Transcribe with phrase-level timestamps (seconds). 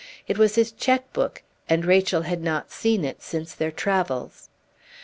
[0.27, 4.49] It was his check book, and Rachel had not seen it since their travels.